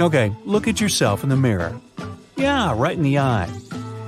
Okay, 0.00 0.34
look 0.44 0.66
at 0.66 0.80
yourself 0.80 1.22
in 1.22 1.28
the 1.28 1.36
mirror. 1.36 1.80
Yeah, 2.36 2.74
right 2.76 2.96
in 2.96 3.04
the 3.04 3.18
eye. 3.18 3.48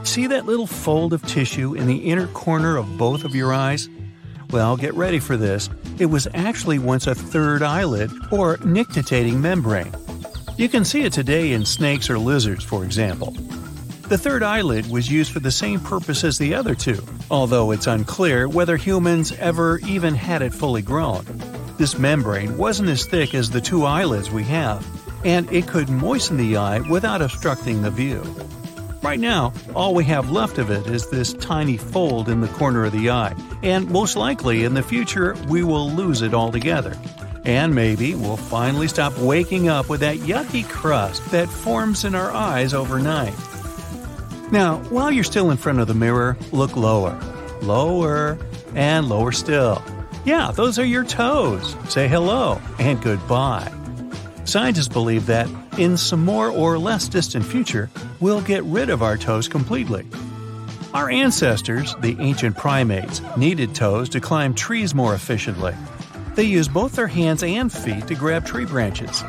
See 0.03 0.27
that 0.27 0.45
little 0.45 0.67
fold 0.67 1.13
of 1.13 1.25
tissue 1.27 1.75
in 1.75 1.87
the 1.87 1.97
inner 1.97 2.27
corner 2.29 2.77
of 2.77 2.99
both 2.99 3.25
of 3.25 3.37
your 3.37 3.53
eyes? 3.53 3.89
Well, 4.51 4.77
get 4.77 4.95
ready 4.95 5.21
for 5.21 5.37
this. 5.37 5.71
It 5.99 6.07
was 6.07 6.27
actually 6.35 6.81
once 6.81 7.07
a 7.07 7.15
third 7.15 7.63
eyelid 7.63 8.11
or 8.33 8.59
nictitating 8.65 9.41
membrane. 9.41 9.93
You 10.57 10.69
can 10.69 10.85
see 10.85 11.03
it 11.03 11.13
today 11.13 11.53
in 11.53 11.65
snakes 11.65 12.11
or 12.11 12.19
lizards, 12.19 12.65
for 12.65 12.85
example. 12.85 13.31
The 14.09 14.19
third 14.19 14.43
eyelid 14.43 14.91
was 14.91 15.11
used 15.11 15.33
for 15.33 15.41
the 15.41 15.51
same 15.51 15.79
purpose 15.79 16.25
as 16.25 16.39
the 16.39 16.55
other 16.55 16.75
two, 16.75 17.03
although 17.31 17.71
it's 17.71 17.87
unclear 17.87 18.49
whether 18.49 18.77
humans 18.77 19.33
ever 19.39 19.79
even 19.87 20.15
had 20.15 20.43
it 20.43 20.55
fully 20.55 20.83
grown. 20.83 21.25
This 21.77 21.99
membrane 21.99 22.57
wasn't 22.57 22.89
as 22.89 23.07
thick 23.07 23.35
as 23.35 23.51
the 23.51 23.61
two 23.61 23.85
eyelids 23.85 24.31
we 24.31 24.45
have, 24.45 24.85
and 25.27 25.53
it 25.53 25.67
could 25.67 25.89
moisten 25.89 26.37
the 26.37 26.57
eye 26.57 26.79
without 26.89 27.21
obstructing 27.21 27.83
the 27.83 27.91
view. 27.91 28.23
Right 29.03 29.19
now, 29.19 29.53
all 29.75 29.93
we 29.93 30.05
have 30.05 30.31
left 30.31 30.57
of 30.59 30.71
it 30.71 30.87
is 30.87 31.11
this 31.11 31.33
tiny 31.35 31.77
fold 31.77 32.29
in 32.29 32.41
the 32.41 32.49
corner 32.49 32.85
of 32.85 32.93
the 32.93 33.11
eye, 33.11 33.35
and 33.63 33.91
most 33.91 34.17
likely 34.17 34.63
in 34.63 34.75
the 34.75 34.85
future 34.85 35.37
we 35.49 35.65
will 35.65 35.91
lose 35.91 36.23
it 36.23 36.33
altogether. 36.33 36.97
And 37.45 37.75
maybe 37.75 38.15
we'll 38.15 38.37
finally 38.37 38.87
stop 38.87 39.19
waking 39.19 39.69
up 39.69 39.89
with 39.89 40.01
that 40.01 40.19
yucky 40.19 40.69
crust 40.69 41.29
that 41.33 41.49
forms 41.49 42.05
in 42.05 42.15
our 42.15 42.31
eyes 42.31 42.73
overnight. 42.73 43.35
Now, 44.53 44.79
while 44.91 45.11
you're 45.11 45.25
still 45.25 45.51
in 45.51 45.57
front 45.57 45.81
of 45.81 45.89
the 45.89 45.95
mirror, 45.95 46.37
look 46.53 46.77
lower, 46.77 47.19
lower, 47.63 48.39
and 48.77 49.09
lower 49.09 49.33
still. 49.33 49.83
Yeah, 50.25 50.53
those 50.53 50.79
are 50.79 50.85
your 50.85 51.05
toes. 51.05 51.75
Say 51.89 52.07
hello 52.07 52.61
and 52.79 53.01
goodbye. 53.03 53.76
Scientists 54.47 54.87
believe 54.87 55.27
that, 55.27 55.49
in 55.77 55.97
some 55.97 56.25
more 56.25 56.49
or 56.51 56.79
less 56.79 57.09
distant 57.09 57.45
future, 57.45 57.91
we'll 58.21 58.41
get 58.41 58.63
rid 58.63 58.91
of 58.91 59.03
our 59.03 59.19
toes 59.19 59.49
completely. 59.49 60.07
Our 60.95 61.11
ancestors, 61.11 61.97
the 62.01 62.17
ancient 62.21 62.57
primates, 62.57 63.21
needed 63.37 63.75
toes 63.75 64.09
to 64.11 64.21
climb 64.21 64.55
trees 64.55 64.95
more 64.95 65.15
efficiently. 65.15 65.75
They 66.37 66.45
used 66.45 66.73
both 66.73 66.93
their 66.93 67.09
hands 67.09 67.43
and 67.43 67.73
feet 67.73 68.07
to 68.07 68.15
grab 68.15 68.47
tree 68.47 68.67
branches. 68.67 69.25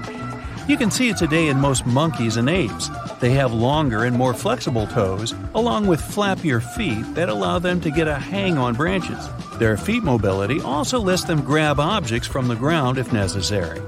You 0.68 0.78
can 0.78 0.92
see 0.92 1.10
it 1.10 1.18
today 1.18 1.48
in 1.48 1.60
most 1.60 1.88
monkeys 1.88 2.38
and 2.38 2.48
apes. 2.48 2.92
They 3.20 3.32
have 3.32 3.52
longer 3.52 4.04
and 4.04 4.16
more 4.16 4.36
flexible 4.36 4.86
toes, 4.86 5.34
along 5.56 5.88
with 5.88 6.00
flappier 6.00 6.62
feet 6.62 7.16
that 7.16 7.30
allow 7.30 7.58
them 7.58 7.82
to 7.82 7.90
get 7.90 8.08
a 8.08 8.20
hang 8.20 8.60
on 8.60 8.76
branches. 8.76 9.28
Their 9.58 9.78
feet 9.78 10.04
mobility 10.04 10.62
also 10.62 11.00
lets 11.00 11.24
them 11.24 11.42
grab 11.42 11.80
objects 11.80 12.28
from 12.28 12.50
the 12.50 12.56
ground 12.56 13.00
if 13.00 13.12
necessary. 13.12 13.82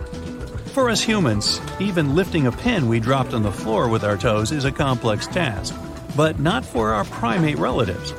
For 0.73 0.89
us 0.89 1.01
humans, 1.01 1.59
even 1.79 2.15
lifting 2.15 2.45
a 2.45 2.51
pen 2.51 2.87
we 2.87 2.99
dropped 2.99 3.33
on 3.33 3.41
the 3.41 3.51
floor 3.51 3.89
with 3.89 4.03
our 4.03 4.15
toes 4.15 4.51
is 4.51 4.65
a 4.65 4.71
complex 4.71 5.25
task, 5.25 5.75
but 6.15 6.39
not 6.39 6.63
for 6.63 6.93
our 6.93 7.03
primate 7.05 7.57
relatives. 7.57 8.13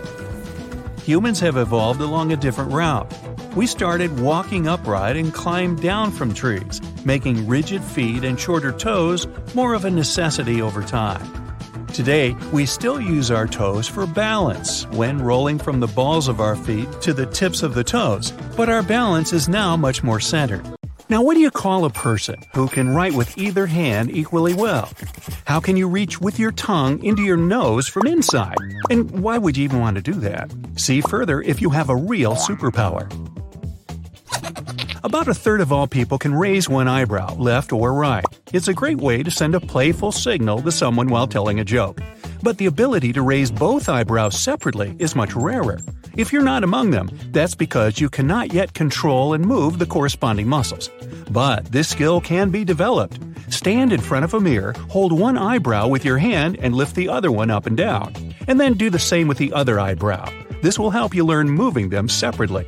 Humans 1.05 1.41
have 1.41 1.57
evolved 1.57 2.01
along 2.01 2.33
a 2.33 2.37
different 2.37 2.73
route. 2.73 3.11
We 3.55 3.67
started 3.67 4.21
walking 4.21 4.67
upright 4.67 5.17
and 5.17 5.33
climbed 5.33 5.81
down 5.81 6.11
from 6.11 6.35
trees, 6.35 6.81
making 7.05 7.47
rigid 7.47 7.83
feet 7.83 8.25
and 8.25 8.39
shorter 8.39 8.73
toes 8.73 9.27
more 9.55 9.73
of 9.75 9.85
a 9.85 9.91
necessity 9.91 10.61
over 10.61 10.83
time. 10.83 11.57
Today, 11.95 12.37
we 12.53 12.67
still 12.67 13.01
use 13.01 13.31
our 13.31 13.47
toes 13.47 13.89
for 13.89 14.07
balance 14.07 14.87
when 14.89 15.23
rolling 15.23 15.59
from 15.59 15.81
the 15.81 15.89
balls 15.89 16.29
of 16.29 16.41
our 16.41 16.57
feet 16.57 16.89
to 17.01 17.13
the 17.13 17.27
tips 17.27 17.63
of 17.63 17.75
the 17.75 17.85
toes, 17.85 18.33
but 18.57 18.69
our 18.69 18.83
balance 18.83 19.33
is 19.33 19.49
now 19.49 19.77
much 19.77 20.03
more 20.03 20.21
centered. 20.21 20.67
Now, 21.11 21.23
what 21.23 21.35
do 21.35 21.41
you 21.41 21.51
call 21.51 21.85
a 21.85 21.91
person 21.91 22.37
who 22.55 22.69
can 22.69 22.95
write 22.95 23.15
with 23.15 23.37
either 23.37 23.67
hand 23.67 24.17
equally 24.17 24.55
well? 24.55 24.89
How 25.45 25.59
can 25.59 25.77
you 25.77 25.89
reach 25.89 26.21
with 26.21 26.39
your 26.39 26.53
tongue 26.53 27.03
into 27.03 27.23
your 27.23 27.37
nose 27.37 27.89
from 27.89 28.07
inside? 28.07 28.55
And 28.91 29.11
why 29.21 29.37
would 29.37 29.57
you 29.57 29.65
even 29.65 29.81
want 29.81 29.97
to 29.97 30.03
do 30.03 30.13
that? 30.21 30.53
See 30.77 31.01
further 31.01 31.43
if 31.43 31.61
you 31.61 31.71
have 31.71 31.91
a 31.91 31.97
real 31.97 32.37
superpower. 32.37 33.11
About 35.03 35.27
a 35.27 35.35
third 35.35 35.61
of 35.61 35.73
all 35.73 35.89
people 35.89 36.17
can 36.17 36.33
raise 36.33 36.69
one 36.69 36.87
eyebrow, 36.87 37.35
left 37.35 37.73
or 37.73 37.93
right. 37.93 38.25
It's 38.53 38.69
a 38.69 38.75
great 38.75 38.99
way 38.99 39.25
to 39.25 39.33
send 39.33 39.57
a 39.57 39.61
playful 39.61 40.13
signal 40.13 40.63
to 40.63 40.71
someone 40.71 41.09
while 41.09 41.27
telling 41.27 41.59
a 41.59 41.65
joke. 41.65 42.01
But 42.43 42.59
the 42.59 42.67
ability 42.67 43.13
to 43.13 43.23
raise 43.23 43.51
both 43.51 43.89
eyebrows 43.89 44.39
separately 44.39 44.97
is 44.99 45.15
much 45.15 45.35
rarer. 45.35 45.79
If 46.17 46.33
you're 46.33 46.43
not 46.43 46.65
among 46.65 46.91
them, 46.91 47.11
that's 47.31 47.55
because 47.55 48.01
you 48.01 48.09
cannot 48.09 48.53
yet 48.53 48.75
control 48.75 49.35
and 49.35 49.45
move 49.45 49.79
the 49.79 49.87
corresponding 49.87 50.49
muscles. 50.49 50.91
But 51.31 51.67
this 51.67 51.89
skill 51.89 52.21
can 52.21 52.51
be 52.51 52.65
developed. 52.65 53.19
Stand 53.51 53.93
in 53.93 54.01
front 54.01 54.25
of 54.25 54.35
a 54.35 54.41
mirror, 54.41 54.75
hold 54.89 55.13
one 55.13 55.37
eyebrow 55.37 55.89
with 55.89 56.05
your 56.05 56.19
hand, 56.19 56.59
and 56.61 56.75
lift 56.75 56.95
the 56.95 57.09
other 57.09 57.31
one 57.31 57.51
up 57.51 57.67
and 57.67 57.77
down. 57.77 58.15
And 58.49 58.59
then 58.59 58.75
do 58.75 58.91
the 58.91 58.99
same 58.99 59.29
with 59.29 59.39
the 59.39 59.53
other 59.53 59.79
eyebrow. 59.79 60.31
This 60.63 60.79
will 60.79 60.91
help 60.91 61.15
you 61.15 61.25
learn 61.25 61.49
moving 61.51 61.89
them 61.91 62.09
separately. 62.09 62.67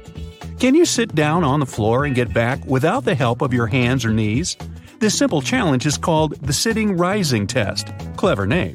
Can 0.58 0.74
you 0.74 0.84
sit 0.84 1.14
down 1.14 1.44
on 1.44 1.60
the 1.60 1.66
floor 1.66 2.04
and 2.04 2.14
get 2.14 2.32
back 2.32 2.64
without 2.66 3.04
the 3.04 3.14
help 3.14 3.42
of 3.42 3.52
your 3.52 3.66
hands 3.66 4.04
or 4.04 4.12
knees? 4.12 4.56
This 5.00 5.18
simple 5.18 5.42
challenge 5.42 5.86
is 5.86 5.98
called 5.98 6.36
the 6.46 6.52
Sitting 6.52 6.96
Rising 6.96 7.48
Test. 7.48 7.92
Clever 8.16 8.46
name. 8.46 8.74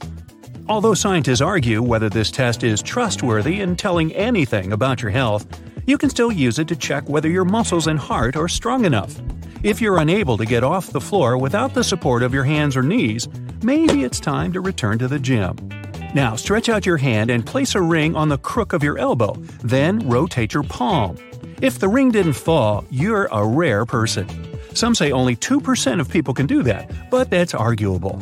Although 0.70 0.96
scientists 0.96 1.40
argue 1.40 1.82
whether 1.82 2.10
this 2.10 2.30
test 2.30 2.62
is 2.62 2.82
trustworthy 2.82 3.62
in 3.62 3.78
telling 3.78 4.12
anything 4.14 4.74
about 4.74 5.02
your 5.02 5.12
health, 5.12 5.48
you 5.86 5.98
can 5.98 6.10
still 6.10 6.30
use 6.30 6.60
it 6.60 6.68
to 6.68 6.76
check 6.76 7.08
whether 7.08 7.30
your 7.30 7.46
muscles 7.46 7.88
and 7.88 7.98
heart 7.98 8.36
are 8.36 8.50
strong 8.50 8.84
enough. 8.84 9.16
If 9.64 9.80
you're 9.80 10.00
unable 10.00 10.38
to 10.38 10.46
get 10.46 10.66
off 10.66 10.92
the 10.92 11.00
floor 11.00 11.38
without 11.38 11.74
the 11.74 11.86
support 11.86 12.22
of 12.22 12.34
your 12.34 12.44
hands 12.44 12.76
or 12.76 12.84
knees, 12.84 13.30
maybe 13.64 14.04
it's 14.04 14.20
time 14.20 14.52
to 14.52 14.60
return 14.60 15.00
to 15.00 15.08
the 15.08 15.20
gym. 15.20 15.56
Now 16.14 16.36
stretch 16.36 16.68
out 16.68 16.86
your 16.86 16.98
hand 16.98 17.30
and 17.30 17.46
place 17.46 17.74
a 17.74 17.82
ring 17.82 18.18
on 18.18 18.28
the 18.28 18.38
crook 18.38 18.74
of 18.74 18.84
your 18.84 18.98
elbow, 18.98 19.36
then 19.64 20.06
rotate 20.08 20.54
your 20.54 20.64
palm. 20.64 21.16
If 21.62 21.80
the 21.80 21.88
ring 21.88 22.12
didn't 22.12 22.34
fall, 22.34 22.84
you're 22.90 23.30
a 23.32 23.46
rare 23.46 23.86
person. 23.86 24.28
Some 24.74 24.94
say 24.94 25.12
only 25.14 25.36
2% 25.38 26.02
of 26.02 26.10
people 26.10 26.34
can 26.34 26.46
do 26.46 26.62
that, 26.64 26.92
but 27.10 27.30
that's 27.30 27.54
arguable. 27.54 28.20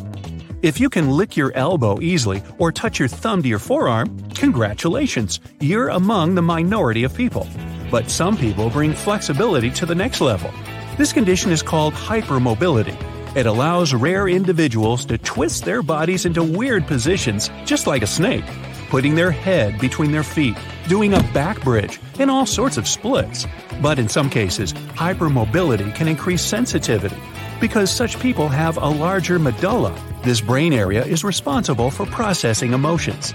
If 0.65 0.79
you 0.79 0.89
can 0.89 1.11
lick 1.11 1.37
your 1.37 1.51
elbow 1.51 2.01
easily 2.01 2.41
or 2.57 2.71
touch 2.71 2.97
your 2.97 3.07
thumb 3.07 3.43
to 3.43 3.47
your 3.47 3.59
forearm, 3.59 4.09
congratulations, 4.29 5.39
you're 5.61 5.89
among 5.89 6.33
the 6.33 6.41
minority 6.41 7.03
of 7.03 7.13
people. 7.13 7.47
But 7.91 8.09
some 8.09 8.35
people 8.35 8.71
bring 8.71 8.93
flexibility 8.93 9.69
to 9.69 9.85
the 9.85 9.93
next 9.93 10.21
level. 10.21 10.51
This 10.97 11.13
condition 11.13 11.51
is 11.51 11.61
called 11.61 11.93
hypermobility. 11.93 12.97
It 13.37 13.45
allows 13.45 13.93
rare 13.93 14.27
individuals 14.27 15.05
to 15.05 15.19
twist 15.19 15.65
their 15.65 15.83
bodies 15.83 16.25
into 16.25 16.41
weird 16.41 16.87
positions, 16.87 17.51
just 17.63 17.85
like 17.85 18.01
a 18.01 18.07
snake, 18.07 18.45
putting 18.89 19.13
their 19.13 19.29
head 19.29 19.79
between 19.79 20.11
their 20.11 20.23
feet, 20.23 20.57
doing 20.87 21.13
a 21.13 21.21
back 21.31 21.61
bridge, 21.61 21.99
and 22.17 22.31
all 22.31 22.47
sorts 22.47 22.77
of 22.77 22.87
splits. 22.87 23.45
But 23.83 23.99
in 23.99 24.09
some 24.09 24.31
cases, 24.31 24.73
hypermobility 24.73 25.93
can 25.93 26.07
increase 26.07 26.41
sensitivity. 26.41 27.17
Because 27.61 27.91
such 27.91 28.19
people 28.19 28.49
have 28.49 28.77
a 28.77 28.87
larger 28.87 29.37
medulla, 29.37 29.95
this 30.25 30.41
brain 30.41 30.73
area 30.73 31.05
is 31.05 31.23
responsible 31.23 31.91
for 31.91 32.05
processing 32.07 32.73
emotions. 32.73 33.33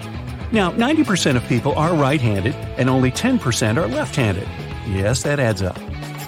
Now, 0.51 0.71
90% 0.71 1.37
of 1.37 1.43
people 1.45 1.73
are 1.75 1.95
right 1.95 2.19
handed, 2.19 2.53
and 2.77 2.89
only 2.89 3.09
10% 3.09 3.77
are 3.77 3.87
left 3.87 4.15
handed. 4.15 4.47
Yes, 4.87 5.23
that 5.23 5.39
adds 5.39 5.61
up. 5.61 5.79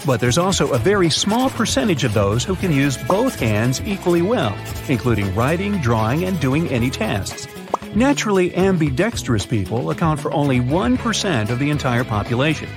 But 0.06 0.22
there's 0.22 0.38
also 0.38 0.72
a 0.72 0.78
very 0.78 1.10
small 1.10 1.50
percentage 1.50 2.06
of 2.06 2.14
those 2.14 2.44
who 2.44 2.56
can 2.56 2.72
use 2.72 2.98
both 2.98 3.40
hands 3.40 3.82
equally 3.82 4.22
well, 4.22 4.58
including 4.88 5.36
writing, 5.36 5.80
drawing, 5.82 6.24
and 6.24 6.40
doing 6.40 6.70
any 6.70 6.90
tasks. 6.90 7.48
Naturally 7.94 8.56
ambidextrous 8.56 9.46
people 9.46 9.92
account 9.92 10.20
for 10.20 10.32
only 10.32 10.60
1% 10.60 11.50
of 11.50 11.60
the 11.60 11.70
entire 11.70 12.04
population. 12.04 12.70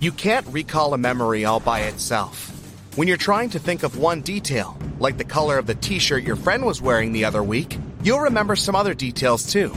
You 0.00 0.12
can't 0.12 0.46
recall 0.48 0.92
a 0.92 0.98
memory 0.98 1.46
all 1.46 1.60
by 1.60 1.80
itself. 1.80 2.53
When 2.96 3.08
you're 3.08 3.16
trying 3.16 3.50
to 3.50 3.58
think 3.58 3.82
of 3.82 3.98
one 3.98 4.20
detail, 4.20 4.78
like 5.00 5.18
the 5.18 5.24
color 5.24 5.58
of 5.58 5.66
the 5.66 5.74
t 5.74 5.98
shirt 5.98 6.22
your 6.22 6.36
friend 6.36 6.64
was 6.64 6.80
wearing 6.80 7.10
the 7.10 7.24
other 7.24 7.42
week, 7.42 7.76
you'll 8.04 8.20
remember 8.20 8.54
some 8.54 8.76
other 8.76 8.94
details 8.94 9.50
too. 9.50 9.74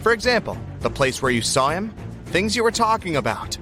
For 0.00 0.12
example, 0.14 0.56
the 0.80 0.88
place 0.88 1.20
where 1.20 1.30
you 1.30 1.42
saw 1.42 1.68
him, 1.68 1.92
things 2.24 2.56
you 2.56 2.64
were 2.64 2.70
talking 2.70 3.16
about. 3.16 3.58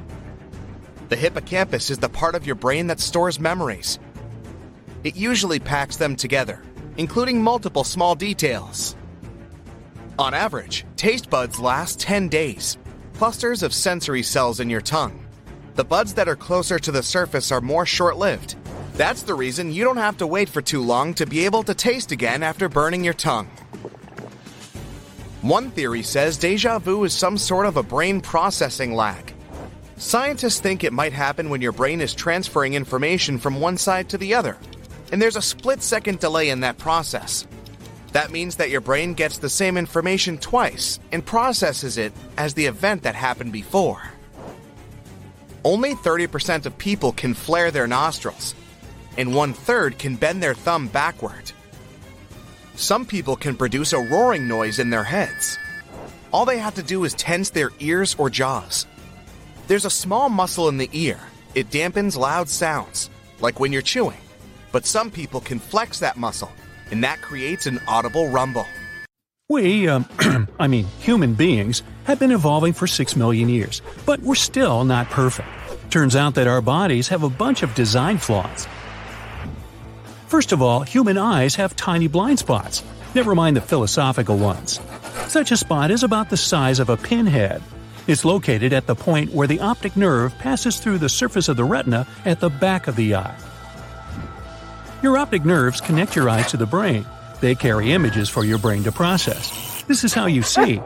The 1.09 1.17
hippocampus 1.17 1.91
is 1.91 1.99
the 1.99 2.09
part 2.09 2.37
of 2.37 2.47
your 2.47 2.55
brain 2.55 2.87
that 2.87 3.01
stores 3.01 3.41
memories. 3.41 3.99
It 5.03 5.17
usually 5.17 5.59
packs 5.59 5.97
them 5.97 6.15
together, 6.15 6.63
including 6.97 7.43
multiple 7.43 7.83
small 7.83 8.15
details. 8.15 8.95
On 10.21 10.35
average, 10.35 10.87
taste 10.95 11.29
buds 11.31 11.59
last 11.59 11.99
10 11.99 12.29
days. 12.29 12.79
Clusters 13.15 13.65
of 13.65 13.75
sensory 13.75 14.23
cells 14.23 14.61
in 14.61 14.71
your 14.71 14.81
tongue. 14.81 15.27
The 15.75 15.85
buds 15.85 16.15
that 16.15 16.29
are 16.29 16.37
closer 16.37 16.79
to 16.79 16.93
the 16.93 17.03
surface 17.03 17.51
are 17.51 17.61
more 17.61 17.87
short 17.87 18.19
lived. 18.19 18.55
That's 18.95 19.23
the 19.23 19.35
reason 19.35 19.73
you 19.73 19.83
don't 19.83 19.97
have 19.97 20.19
to 20.19 20.27
wait 20.27 20.49
for 20.49 20.63
too 20.63 20.81
long 20.81 21.15
to 21.15 21.27
be 21.27 21.45
able 21.45 21.65
to 21.65 21.75
taste 21.75 22.13
again 22.13 22.43
after 22.43 22.69
burning 22.69 23.05
your 23.05 23.15
tongue. 23.15 23.51
One 25.43 25.71
theory 25.73 26.03
says 26.03 26.39
deja 26.39 26.79
vu 26.79 27.05
is 27.05 27.13
some 27.13 27.37
sort 27.37 27.67
of 27.67 27.77
a 27.77 27.83
brain 27.83 28.21
processing 28.21 28.95
lag. 28.95 29.35
Scientists 29.97 30.61
think 30.61 30.85
it 30.85 30.93
might 30.93 31.13
happen 31.13 31.51
when 31.51 31.61
your 31.61 31.73
brain 31.73 32.01
is 32.01 32.15
transferring 32.15 32.75
information 32.75 33.39
from 33.39 33.61
one 33.61 33.77
side 33.77 34.09
to 34.11 34.19
the 34.19 34.35
other. 34.35 34.57
and 35.13 35.23
there's 35.23 35.37
a 35.37 35.43
split 35.43 35.83
second 35.83 36.19
delay 36.19 36.49
in 36.49 36.61
that 36.61 36.79
process. 36.79 37.47
That 38.13 38.33
means 38.33 38.57
that 38.57 38.71
your 38.71 38.81
brain 38.81 39.15
gets 39.15 39.39
the 39.39 39.49
same 39.49 39.77
information 39.77 40.39
twice 40.39 40.99
and 41.13 41.25
processes 41.25 41.99
it 41.99 42.13
as 42.37 42.55
the 42.55 42.67
event 42.67 43.03
that 43.03 43.15
happened 43.15 43.53
before. 43.53 44.03
Only 45.65 45.95
30% 45.95 46.67
of 46.67 46.77
people 46.79 47.13
can 47.13 47.33
flare 47.33 47.71
their 47.71 47.87
nostrils, 47.87 48.55
and 49.17 49.35
one 49.35 49.53
third 49.53 49.99
can 49.99 50.17
bend 50.17 50.43
their 50.43 50.55
thumb 50.55 50.89
backward. 50.89 51.53
Some 52.77 53.07
people 53.07 53.37
can 53.37 53.57
produce 53.57 53.93
a 53.93 54.01
roaring 54.01 54.49
noise 54.49 54.79
in 54.79 54.91
their 54.91 55.05
heads. 55.05 55.59
All 56.33 56.45
they 56.45 56.59
have 56.59 56.75
to 56.75 56.83
do 56.83 57.05
is 57.05 57.15
tense 57.15 57.51
their 57.51 57.71
ears 57.79 58.17
or 58.19 58.29
jaws. 58.29 58.87
There's 59.69 59.85
a 59.85 59.91
small 59.91 60.29
muscle 60.29 60.69
in 60.69 60.79
the 60.79 60.91
ear. 60.93 61.21
It 61.55 61.71
dampens 61.71 62.19
loud 62.19 62.49
sounds, 62.49 63.09
like 63.41 63.61
when 63.61 63.73
you're 63.73 63.83
chewing. 63.83 64.19
But 64.73 64.87
some 64.87 65.11
people 65.11 65.41
can 65.41 65.61
flex 65.61 66.01
that 66.01 66.17
muscle, 66.17 66.51
and 66.91 67.05
that 67.05 67.23
creates 67.23 67.67
an 67.67 67.81
audible 67.87 68.29
rumble. 68.29 68.67
We, 69.49 69.89
um, 69.89 70.09
I 70.59 70.67
mean, 70.67 70.87
human 70.99 71.35
beings, 71.35 71.83
have 72.05 72.19
been 72.19 72.33
evolving 72.33 72.73
for 72.73 72.87
6 72.87 73.17
million 73.17 73.49
years, 73.49 73.83
but 74.05 74.21
we're 74.21 74.35
still 74.35 74.85
not 74.85 75.09
perfect. 75.11 75.49
Turns 75.91 76.17
out 76.17 76.35
that 76.35 76.47
our 76.47 76.61
bodies 76.61 77.09
have 77.09 77.23
a 77.23 77.29
bunch 77.29 77.63
of 77.63 77.75
design 77.75 78.19
flaws. 78.19 78.67
First 80.35 80.51
of 80.51 80.61
all, 80.61 80.81
human 80.81 81.17
eyes 81.17 81.55
have 81.55 81.77
tiny 81.77 82.09
blind 82.09 82.41
spots, 82.41 82.83
never 83.15 83.37
mind 83.37 83.57
the 83.57 83.61
philosophical 83.61 84.37
ones. 84.37 84.81
Such 85.29 85.53
a 85.53 85.57
spot 85.57 85.93
is 85.93 86.03
about 86.03 86.29
the 86.29 86.37
size 86.37 86.81
of 86.81 86.89
a 86.89 86.97
pinhead. 86.97 87.63
It's 88.09 88.25
located 88.25 88.73
at 88.73 88.89
the 88.89 88.97
point 88.97 89.33
where 89.33 89.47
the 89.47 89.61
optic 89.61 89.97
nerve 89.97 90.37
passes 90.39 90.81
through 90.81 90.99
the 90.99 91.09
surface 91.09 91.49
of 91.49 91.57
the 91.57 91.63
retina 91.63 92.05
at 92.25 92.41
the 92.41 92.51
back 92.51 92.89
of 92.89 92.97
the 92.97 93.15
eye. 93.15 93.39
Your 95.05 95.19
optic 95.19 95.45
nerves 95.45 95.81
connect 95.81 96.17
your 96.17 96.29
eyes 96.29 96.51
to 96.51 96.57
the 96.57 96.67
brain. 96.67 97.07
They 97.41 97.55
carry 97.55 97.93
images 97.93 98.29
for 98.29 98.45
your 98.45 98.59
brain 98.59 98.83
to 98.83 98.91
process. 98.91 99.85
This 99.85 100.03
is 100.03 100.15
how 100.15 100.27
you 100.27 100.43
see. 100.43 100.81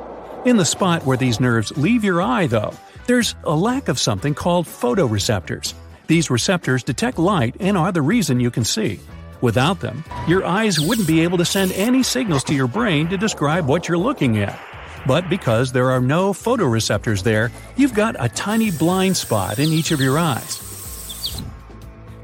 In 0.44 0.58
the 0.58 0.66
spot 0.66 1.06
where 1.06 1.16
these 1.16 1.40
nerves 1.40 1.74
leave 1.78 2.04
your 2.04 2.20
eye, 2.20 2.48
though, 2.48 2.74
there's 3.06 3.34
a 3.44 3.56
lack 3.56 3.88
of 3.88 3.98
something 3.98 4.34
called 4.34 4.66
photoreceptors. 4.66 5.72
These 6.06 6.28
receptors 6.28 6.82
detect 6.82 7.18
light 7.18 7.56
and 7.60 7.78
are 7.78 7.92
the 7.92 8.02
reason 8.02 8.40
you 8.40 8.50
can 8.50 8.64
see. 8.64 9.00
Without 9.40 9.78
them, 9.80 10.02
your 10.26 10.44
eyes 10.44 10.80
wouldn't 10.80 11.06
be 11.06 11.20
able 11.20 11.38
to 11.38 11.44
send 11.44 11.70
any 11.72 12.02
signals 12.02 12.42
to 12.44 12.54
your 12.54 12.66
brain 12.66 13.08
to 13.08 13.16
describe 13.16 13.66
what 13.66 13.86
you're 13.86 13.96
looking 13.98 14.38
at. 14.38 14.58
But 15.06 15.28
because 15.30 15.70
there 15.70 15.90
are 15.90 16.00
no 16.00 16.32
photoreceptors 16.32 17.22
there, 17.22 17.52
you've 17.76 17.94
got 17.94 18.16
a 18.18 18.28
tiny 18.28 18.72
blind 18.72 19.16
spot 19.16 19.60
in 19.60 19.68
each 19.68 19.92
of 19.92 20.00
your 20.00 20.18
eyes. 20.18 21.40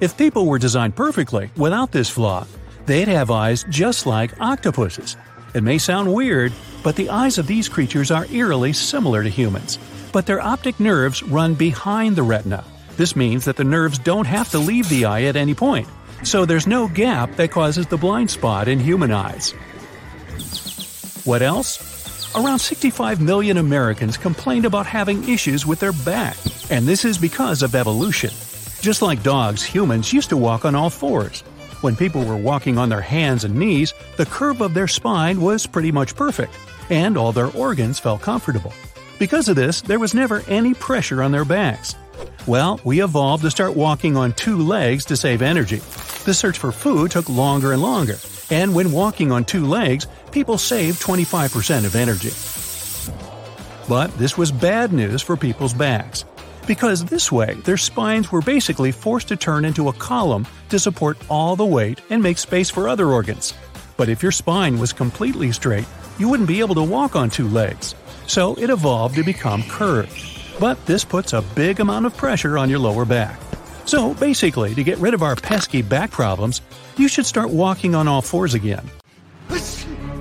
If 0.01 0.17
people 0.17 0.47
were 0.47 0.59
designed 0.59 0.97
perfectly 0.97 1.51
without 1.57 1.93
this 1.93 2.11
flaw, 2.11 2.47
they'd 2.87 3.09
have 3.09 3.31
eyes 3.31 3.65
just 3.71 4.07
like 4.07 4.41
octopuses. 4.41 5.17
It 5.55 5.63
may 5.63 5.79
sound 5.79 6.13
weird, 6.13 6.53
but 6.83 6.97
the 6.97 7.11
eyes 7.11 7.39
of 7.39 7.47
these 7.47 7.69
creatures 7.69 8.11
are 8.11 8.27
eerily 8.27 8.73
similar 8.73 9.23
to 9.23 9.29
humans. 9.29 9.79
But 10.13 10.27
their 10.27 10.41
optic 10.41 10.81
nerves 10.81 11.23
run 11.23 11.55
behind 11.55 12.17
the 12.17 12.25
retina. 12.25 12.65
This 12.97 13.15
means 13.15 13.45
that 13.45 13.57
the 13.57 13.65
nerves 13.65 13.99
don't 13.99 14.27
have 14.27 14.51
to 14.51 14.59
leave 14.59 14.89
the 14.89 15.05
eye 15.05 15.23
at 15.23 15.37
any 15.37 15.55
point 15.55 15.89
so 16.23 16.45
there's 16.45 16.67
no 16.67 16.89
gap 16.89 17.35
that 17.37 17.51
causes 17.51 17.87
the 17.87 17.97
blind 17.97 18.31
spot 18.31 18.69
in 18.69 18.79
human 18.79 19.11
eyes. 19.11 19.53
What 21.25 21.43
else? 21.43 22.35
Around 22.37 22.59
65 22.59 23.21
million 23.21 23.57
Americans 23.59 24.17
complained 24.17 24.65
about 24.65 24.87
having 24.87 25.29
issues 25.29 25.65
with 25.67 25.81
their 25.81 25.93
back, 25.93 26.37
and 26.71 26.87
this 26.87 27.05
is 27.05 27.17
because 27.17 27.63
of 27.63 27.75
evolution. 27.75 28.31
Just 28.81 29.03
like 29.03 29.23
dogs, 29.23 29.63
humans 29.63 30.13
used 30.13 30.31
to 30.31 30.37
walk 30.37 30.65
on 30.65 30.75
all 30.75 30.91
fours. 30.91 31.41
When 31.81 31.97
people 31.97 32.25
were 32.25 32.37
walking 32.37 32.77
on 32.77 32.89
their 32.89 33.01
hands 33.01 33.45
and 33.45 33.55
knees, 33.55 33.95
the 34.17 34.27
curve 34.27 34.61
of 34.61 34.75
their 34.75 34.89
spine 34.89 35.41
was 35.41 35.67
pretty 35.67 35.93
much 35.93 36.17
perfect, 36.17 36.53
and 36.91 37.17
all 37.17 37.33
their 37.33 37.51
organs 37.53 37.99
felt 37.99 38.21
comfortable. 38.21 38.73
Because 39.19 39.49
of 39.49 39.57
this, 39.57 39.81
there 39.81 39.99
was 39.99 40.15
never 40.15 40.43
any 40.49 40.75
pressure 40.75 41.23
on 41.23 41.31
their 41.31 41.45
backs. 41.45 41.95
Well, 42.47 42.81
we 42.85 43.03
evolved 43.03 43.43
to 43.45 43.51
start 43.51 43.77
walking 43.77 44.17
on 44.17 44.33
two 44.33 44.59
legs 44.59 45.05
to 45.07 45.17
save 45.17 45.41
energy. 45.41 45.81
The 46.25 46.35
search 46.35 46.59
for 46.59 46.73
food 46.73 47.11
took 47.11 47.29
longer 47.29 47.73
and 47.73 47.83
longer, 47.83 48.17
and 48.51 48.75
when 48.75 48.93
walking 48.93 49.31
on 49.31 49.45
two 49.45 49.67
legs, 49.67 50.07
people 50.33 50.59
saved 50.59 51.03
25% 51.03 51.85
of 51.85 51.95
energy. 51.95 52.33
But 53.89 54.17
this 54.17 54.39
was 54.39 54.51
bad 54.51 54.93
news 54.93 55.23
for 55.23 55.37
people's 55.37 55.75
backs. 55.75 56.25
Because 56.67 57.05
this 57.05 57.31
way, 57.31 57.55
their 57.65 57.77
spines 57.77 58.33
were 58.33 58.41
basically 58.41 58.91
forced 58.91 59.29
to 59.29 59.37
turn 59.37 59.67
into 59.67 59.89
a 59.89 59.93
column 59.93 60.47
to 60.71 60.79
support 60.79 61.19
all 61.29 61.57
the 61.57 61.65
weight 61.65 62.01
and 62.09 62.23
make 62.23 62.39
space 62.39 62.71
for 62.71 62.89
other 62.89 63.09
organs. 63.09 63.53
But 63.99 64.09
if 64.09 64.23
your 64.23 64.33
spine 64.33 64.79
was 64.79 64.95
completely 64.95 65.53
straight, 65.53 65.87
you 66.19 66.29
wouldn't 66.29 66.49
be 66.49 66.61
able 66.61 66.75
to 66.77 66.83
walk 66.83 67.17
on 67.17 67.29
two 67.29 67.49
legs. 67.49 67.95
So 68.27 68.55
it 68.55 68.71
evolved 68.71 69.17
to 69.17 69.23
become 69.23 69.63
curved 69.65 70.35
but 70.61 70.85
this 70.87 71.05
puts 71.05 71.33
a 71.33 71.43
big 71.55 71.81
amount 71.81 72.07
of 72.07 72.17
pressure 72.17 72.59
on 72.59 72.71
your 72.71 72.79
lower 72.79 73.05
back. 73.05 73.39
So 73.87 74.15
basically, 74.15 74.75
to 74.75 74.83
get 74.83 74.99
rid 74.99 75.15
of 75.15 75.23
our 75.23 75.37
pesky 75.37 75.83
back 75.83 76.11
problems, 76.11 76.61
you 76.97 77.09
should 77.09 77.27
start 77.27 77.51
walking 77.51 77.95
on 77.95 78.09
all 78.09 78.23
fours 78.23 78.55
again. 78.55 78.89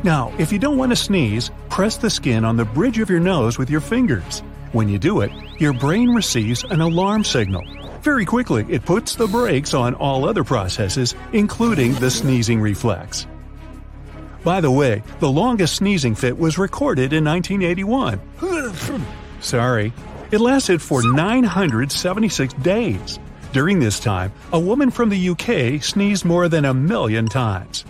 Now, 0.04 0.34
if 0.38 0.52
you 0.52 0.60
don't 0.60 0.78
want 0.78 0.92
to 0.92 0.98
sneeze, 0.98 1.50
press 1.70 1.96
the 1.96 2.10
skin 2.10 2.44
on 2.44 2.58
the 2.58 2.66
bridge 2.66 3.00
of 3.00 3.10
your 3.10 3.22
nose 3.22 3.58
with 3.58 3.70
your 3.70 3.80
fingers. 3.80 4.42
When 4.74 4.90
you 4.90 5.00
do 5.00 5.22
it, 5.22 5.32
your 5.60 5.72
brain 5.72 6.10
receives 6.10 6.64
an 6.66 6.82
alarm 6.82 7.24
signal. 7.24 7.64
Very 8.02 8.26
quickly, 8.26 8.66
it 8.68 8.84
puts 8.84 9.16
the 9.16 9.28
brakes 9.28 9.74
on 9.74 9.94
all 9.96 10.28
other 10.28 10.44
processes, 10.44 11.16
including 11.32 11.94
the 11.96 12.12
sneezing 12.12 12.60
reflex. 12.60 13.28
By 14.44 14.60
the 14.60 14.72
way, 14.72 15.04
the 15.20 15.30
longest 15.30 15.78
sneezing 15.78 16.16
fit 16.16 16.38
was 16.38 16.58
recorded 16.58 17.14
in 17.14 17.24
1981. 17.24 18.20
Sorry, 19.40 19.94
it 20.32 20.42
lasted 20.42 20.82
for 20.82 21.02
976 21.02 22.54
days. 22.56 23.20
During 23.54 23.80
this 23.80 24.00
time, 24.00 24.34
a 24.52 24.60
woman 24.60 24.90
from 24.90 25.10
the 25.10 25.30
UK 25.30 25.84
sneezed 25.84 26.26
more 26.26 26.50
than 26.50 26.66
a 26.66 26.74
million 26.74 27.28
times. 27.28 27.86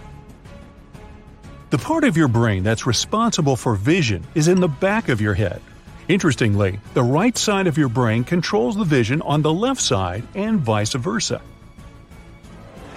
The 1.69 1.77
part 1.77 2.03
of 2.03 2.17
your 2.17 2.27
brain 2.27 2.63
that's 2.63 2.85
responsible 2.85 3.55
for 3.55 3.73
vision 3.73 4.25
is 4.35 4.49
in 4.49 4.59
the 4.59 4.67
back 4.67 5.07
of 5.07 5.21
your 5.21 5.33
head. 5.33 5.61
Interestingly, 6.09 6.81
the 6.93 7.01
right 7.01 7.37
side 7.37 7.67
of 7.67 7.77
your 7.77 7.87
brain 7.87 8.25
controls 8.25 8.75
the 8.75 8.83
vision 8.83 9.21
on 9.21 9.41
the 9.41 9.53
left 9.53 9.79
side 9.79 10.27
and 10.35 10.59
vice 10.59 10.91
versa. 10.95 11.41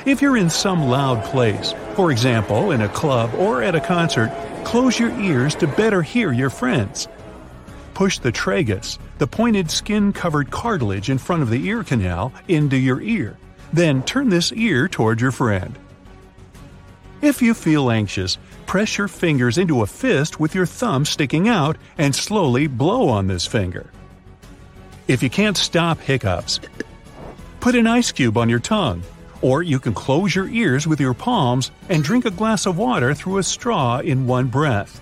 If 0.04 0.20
you're 0.20 0.36
in 0.36 0.50
some 0.50 0.88
loud 0.88 1.22
place, 1.22 1.72
for 1.94 2.10
example 2.10 2.72
in 2.72 2.80
a 2.82 2.88
club 2.88 3.32
or 3.34 3.62
at 3.62 3.76
a 3.76 3.80
concert, 3.80 4.32
close 4.64 4.98
your 4.98 5.16
ears 5.20 5.54
to 5.56 5.68
better 5.68 6.02
hear 6.02 6.32
your 6.32 6.50
friends. 6.50 7.06
Push 7.96 8.18
the 8.18 8.30
tragus, 8.30 8.98
the 9.16 9.26
pointed 9.26 9.70
skin 9.70 10.12
covered 10.12 10.50
cartilage 10.50 11.08
in 11.08 11.16
front 11.16 11.40
of 11.40 11.48
the 11.48 11.66
ear 11.66 11.82
canal, 11.82 12.30
into 12.46 12.76
your 12.76 13.00
ear. 13.00 13.38
Then 13.72 14.02
turn 14.02 14.28
this 14.28 14.52
ear 14.52 14.86
toward 14.86 15.18
your 15.18 15.32
friend. 15.32 15.78
If 17.22 17.40
you 17.40 17.54
feel 17.54 17.90
anxious, 17.90 18.36
press 18.66 18.98
your 18.98 19.08
fingers 19.08 19.56
into 19.56 19.80
a 19.80 19.86
fist 19.86 20.38
with 20.38 20.54
your 20.54 20.66
thumb 20.66 21.06
sticking 21.06 21.48
out 21.48 21.78
and 21.96 22.14
slowly 22.14 22.66
blow 22.66 23.08
on 23.08 23.28
this 23.28 23.46
finger. 23.46 23.90
If 25.08 25.22
you 25.22 25.30
can't 25.30 25.56
stop 25.56 25.98
hiccups, 25.98 26.60
put 27.60 27.74
an 27.74 27.86
ice 27.86 28.12
cube 28.12 28.36
on 28.36 28.50
your 28.50 28.60
tongue, 28.60 29.04
or 29.40 29.62
you 29.62 29.78
can 29.78 29.94
close 29.94 30.34
your 30.34 30.48
ears 30.48 30.86
with 30.86 31.00
your 31.00 31.14
palms 31.14 31.70
and 31.88 32.04
drink 32.04 32.26
a 32.26 32.30
glass 32.30 32.66
of 32.66 32.76
water 32.76 33.14
through 33.14 33.38
a 33.38 33.42
straw 33.42 34.00
in 34.00 34.26
one 34.26 34.48
breath. 34.48 35.00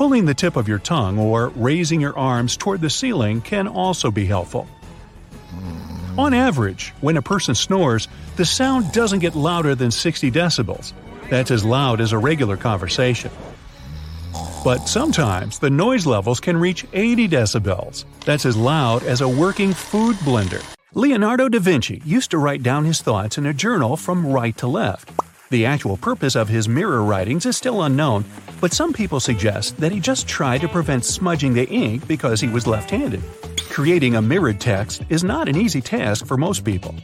Pulling 0.00 0.24
the 0.24 0.32
tip 0.32 0.56
of 0.56 0.66
your 0.66 0.78
tongue 0.78 1.18
or 1.18 1.48
raising 1.48 2.00
your 2.00 2.18
arms 2.18 2.56
toward 2.56 2.80
the 2.80 2.88
ceiling 2.88 3.42
can 3.42 3.68
also 3.68 4.10
be 4.10 4.24
helpful. 4.24 4.66
On 6.16 6.32
average, 6.32 6.94
when 7.02 7.18
a 7.18 7.22
person 7.22 7.54
snores, 7.54 8.08
the 8.36 8.46
sound 8.46 8.92
doesn't 8.92 9.18
get 9.18 9.34
louder 9.34 9.74
than 9.74 9.90
60 9.90 10.30
decibels. 10.30 10.94
That's 11.28 11.50
as 11.50 11.66
loud 11.66 12.00
as 12.00 12.12
a 12.12 12.18
regular 12.18 12.56
conversation. 12.56 13.30
But 14.64 14.88
sometimes 14.88 15.58
the 15.58 15.68
noise 15.68 16.06
levels 16.06 16.40
can 16.40 16.56
reach 16.56 16.86
80 16.94 17.28
decibels. 17.28 18.06
That's 18.24 18.46
as 18.46 18.56
loud 18.56 19.02
as 19.02 19.20
a 19.20 19.28
working 19.28 19.74
food 19.74 20.16
blender. 20.24 20.64
Leonardo 20.94 21.50
da 21.50 21.58
Vinci 21.58 22.00
used 22.06 22.30
to 22.30 22.38
write 22.38 22.62
down 22.62 22.86
his 22.86 23.02
thoughts 23.02 23.36
in 23.36 23.44
a 23.44 23.52
journal 23.52 23.98
from 23.98 24.26
right 24.26 24.56
to 24.56 24.66
left. 24.66 25.12
The 25.50 25.66
actual 25.66 25.96
purpose 25.96 26.36
of 26.36 26.48
his 26.48 26.68
mirror 26.68 27.02
writings 27.02 27.44
is 27.44 27.56
still 27.56 27.82
unknown, 27.82 28.24
but 28.60 28.72
some 28.72 28.92
people 28.92 29.18
suggest 29.18 29.76
that 29.78 29.90
he 29.90 29.98
just 29.98 30.28
tried 30.28 30.60
to 30.60 30.68
prevent 30.68 31.04
smudging 31.04 31.54
the 31.54 31.68
ink 31.68 32.06
because 32.06 32.40
he 32.40 32.46
was 32.46 32.68
left 32.68 32.88
handed. 32.88 33.20
Creating 33.68 34.14
a 34.14 34.22
mirrored 34.22 34.60
text 34.60 35.02
is 35.08 35.24
not 35.24 35.48
an 35.48 35.56
easy 35.56 35.80
task 35.80 36.24
for 36.24 36.36
most 36.36 36.64
people. 36.64 36.94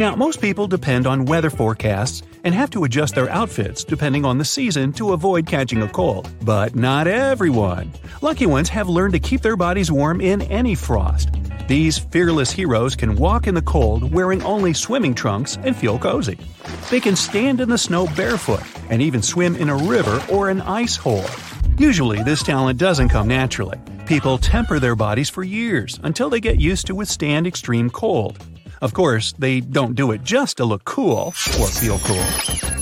Now, 0.00 0.16
most 0.16 0.40
people 0.40 0.66
depend 0.66 1.06
on 1.06 1.26
weather 1.26 1.48
forecasts 1.48 2.24
and 2.46 2.54
have 2.54 2.70
to 2.70 2.84
adjust 2.84 3.16
their 3.16 3.28
outfits 3.28 3.82
depending 3.82 4.24
on 4.24 4.38
the 4.38 4.44
season 4.44 4.92
to 4.92 5.12
avoid 5.12 5.46
catching 5.46 5.82
a 5.82 5.88
cold. 5.88 6.30
But 6.42 6.76
not 6.76 7.08
everyone. 7.08 7.92
Lucky 8.22 8.46
ones 8.46 8.68
have 8.68 8.88
learned 8.88 9.14
to 9.14 9.18
keep 9.18 9.42
their 9.42 9.56
bodies 9.56 9.90
warm 9.90 10.20
in 10.20 10.42
any 10.42 10.76
frost. 10.76 11.30
These 11.66 11.98
fearless 11.98 12.52
heroes 12.52 12.94
can 12.94 13.16
walk 13.16 13.48
in 13.48 13.54
the 13.56 13.62
cold 13.62 14.12
wearing 14.12 14.44
only 14.44 14.72
swimming 14.72 15.12
trunks 15.12 15.58
and 15.64 15.76
feel 15.76 15.98
cozy. 15.98 16.38
They 16.88 17.00
can 17.00 17.16
stand 17.16 17.60
in 17.60 17.68
the 17.68 17.76
snow 17.76 18.06
barefoot 18.14 18.62
and 18.90 19.02
even 19.02 19.22
swim 19.22 19.56
in 19.56 19.68
a 19.68 19.76
river 19.76 20.24
or 20.30 20.48
an 20.48 20.60
ice 20.60 20.94
hole. 20.94 21.26
Usually, 21.76 22.22
this 22.22 22.44
talent 22.44 22.78
doesn't 22.78 23.08
come 23.08 23.26
naturally. 23.26 23.78
People 24.06 24.38
temper 24.38 24.78
their 24.78 24.94
bodies 24.94 25.28
for 25.28 25.42
years 25.42 25.98
until 26.04 26.30
they 26.30 26.40
get 26.40 26.60
used 26.60 26.86
to 26.86 26.94
withstand 26.94 27.48
extreme 27.48 27.90
cold. 27.90 28.38
Of 28.80 28.92
course, 28.92 29.32
they 29.38 29.60
don't 29.60 29.94
do 29.94 30.12
it 30.12 30.22
just 30.22 30.58
to 30.58 30.64
look 30.64 30.84
cool 30.84 31.28
or 31.60 31.68
feel 31.68 31.98
cool. 32.00 32.76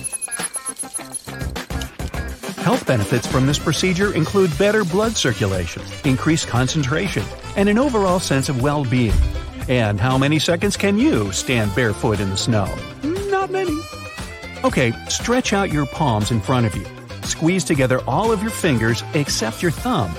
Health 2.65 2.87
benefits 2.87 3.27
from 3.27 3.47
this 3.47 3.59
procedure 3.59 4.15
include 4.15 4.57
better 4.59 4.85
blood 4.85 5.17
circulation, 5.17 5.83
increased 6.05 6.49
concentration, 6.49 7.23
and 7.57 7.69
an 7.69 7.79
overall 7.79 8.19
sense 8.19 8.49
of 8.49 8.63
well 8.63 8.85
being. 8.85 9.13
And 9.69 10.01
how 10.01 10.19
many 10.19 10.39
seconds 10.39 10.77
can 10.77 10.99
you 10.99 11.31
stand 11.33 11.75
barefoot 11.75 12.21
in 12.21 12.31
the 12.31 12.37
snow? 12.37 12.75
Not 13.29 13.51
many. 13.51 13.79
Okay, 14.65 14.93
stretch 15.09 15.53
out 15.53 15.71
your 15.71 15.87
palms 15.87 16.31
in 16.31 16.41
front 16.41 16.65
of 16.65 16.75
you. 16.75 16.87
Squeeze 17.23 17.65
together 17.65 18.01
all 18.07 18.33
of 18.33 18.43
your 18.43 18.51
fingers 18.51 19.05
except 19.13 19.63
your 19.63 19.71
thumb. 19.71 20.11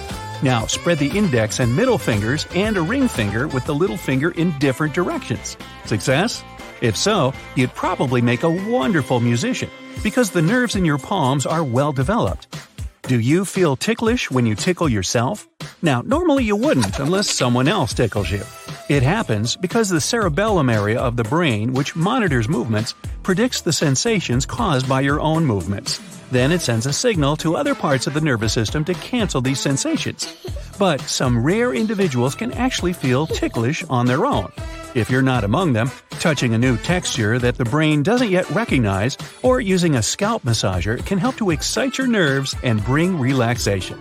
Now 0.46 0.68
spread 0.68 1.00
the 1.00 1.10
index 1.18 1.60
and 1.60 1.76
middle 1.76 1.98
fingers 1.98 2.46
and 2.54 2.78
a 2.78 2.82
ring 2.84 3.08
finger 3.08 3.48
with 3.48 3.66
the 3.66 3.74
little 3.74 3.98
finger 3.98 4.30
in 4.30 4.56
different 4.60 4.94
directions. 4.94 5.58
Success? 5.86 6.44
If 6.82 6.96
so, 6.96 7.34
you'd 7.56 7.74
probably 7.74 8.22
make 8.22 8.44
a 8.44 8.50
wonderful 8.70 9.20
musician 9.20 9.72
because 10.04 10.30
the 10.30 10.44
nerves 10.44 10.76
in 10.76 10.86
your 10.86 11.00
palms 11.00 11.48
are 11.48 11.64
well 11.64 11.92
developed. 11.92 12.56
Do 13.02 13.20
you 13.20 13.44
feel 13.44 13.76
ticklish 13.76 14.30
when 14.30 14.46
you 14.46 14.54
tickle 14.54 14.88
yourself? 14.88 15.48
Now, 15.82 16.02
normally 16.02 16.44
you 16.44 16.56
wouldn't 16.56 17.00
unless 17.00 17.28
someone 17.28 17.68
else 17.68 17.96
tickles 17.96 18.30
you. 18.30 18.44
It 18.88 19.02
happens 19.02 19.56
because 19.56 19.90
the 19.90 20.00
cerebellum 20.00 20.70
area 20.70 21.00
of 21.00 21.16
the 21.16 21.24
brain, 21.24 21.74
which 21.74 21.96
monitors 21.96 22.48
movements, 22.48 22.94
predicts 23.24 23.62
the 23.62 23.74
sensations 23.74 24.46
caused 24.46 24.88
by 24.88 25.02
your 25.02 25.20
own 25.20 25.44
movements. 25.44 26.00
Then 26.30 26.52
it 26.52 26.62
sends 26.62 26.86
a 26.86 26.94
signal 26.94 27.36
to 27.38 27.56
other 27.56 27.74
parts 27.74 28.06
of 28.06 28.14
the 28.14 28.22
nervous 28.22 28.54
system 28.54 28.86
to 28.86 28.94
cancel 28.94 29.42
these 29.42 29.60
sensations. 29.60 30.32
But 30.78 31.02
some 31.02 31.44
rare 31.44 31.74
individuals 31.74 32.36
can 32.36 32.52
actually 32.52 32.94
feel 32.94 33.26
ticklish 33.26 33.84
on 33.90 34.06
their 34.06 34.24
own. 34.26 34.52
If 34.94 35.10
you're 35.10 35.22
not 35.24 35.44
among 35.44 35.74
them, 35.74 35.90
touching 36.20 36.54
a 36.54 36.58
new 36.60 36.78
texture 36.78 37.40
that 37.40 37.58
the 37.58 37.66
brain 37.66 38.04
doesn't 38.04 38.30
yet 38.30 38.50
recognize 38.52 39.18
or 39.42 39.62
using 39.62 39.96
a 39.96 40.04
scalp 40.04 40.44
massager 40.44 41.04
can 41.06 41.18
help 41.18 41.38
to 41.38 41.50
excite 41.50 41.98
your 41.98 42.08
nerves 42.08 42.56
and 42.64 42.86
bring 42.86 43.20
relaxation. 43.20 44.00